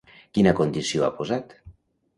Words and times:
Quina 0.37 0.53
condició 0.61 1.07
ha 1.09 1.13
posat? 1.21 1.57